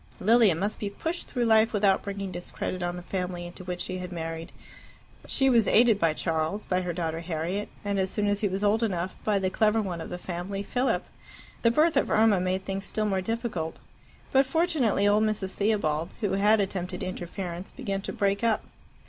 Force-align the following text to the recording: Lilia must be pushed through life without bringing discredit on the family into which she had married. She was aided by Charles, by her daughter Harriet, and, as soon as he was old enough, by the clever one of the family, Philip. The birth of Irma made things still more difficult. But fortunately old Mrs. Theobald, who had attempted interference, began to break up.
Lilia 0.19 0.55
must 0.55 0.79
be 0.79 0.89
pushed 0.89 1.27
through 1.27 1.45
life 1.45 1.73
without 1.73 2.01
bringing 2.01 2.31
discredit 2.31 2.81
on 2.81 2.95
the 2.95 3.03
family 3.03 3.45
into 3.45 3.63
which 3.63 3.81
she 3.81 3.99
had 3.99 4.11
married. 4.11 4.51
She 5.27 5.47
was 5.47 5.67
aided 5.67 5.99
by 5.99 6.15
Charles, 6.15 6.63
by 6.65 6.81
her 6.81 6.91
daughter 6.91 7.19
Harriet, 7.19 7.69
and, 7.85 7.99
as 7.99 8.09
soon 8.09 8.25
as 8.27 8.39
he 8.39 8.47
was 8.47 8.63
old 8.63 8.81
enough, 8.81 9.13
by 9.23 9.37
the 9.37 9.51
clever 9.51 9.79
one 9.79 10.01
of 10.01 10.09
the 10.09 10.17
family, 10.17 10.63
Philip. 10.63 11.05
The 11.61 11.69
birth 11.69 11.95
of 11.97 12.09
Irma 12.09 12.39
made 12.39 12.65
things 12.65 12.83
still 12.85 13.05
more 13.05 13.21
difficult. 13.21 13.77
But 14.31 14.47
fortunately 14.47 15.07
old 15.07 15.23
Mrs. 15.23 15.53
Theobald, 15.53 16.09
who 16.21 16.31
had 16.31 16.59
attempted 16.59 17.03
interference, 17.03 17.69
began 17.69 18.01
to 18.01 18.11
break 18.11 18.43
up. 18.43 18.63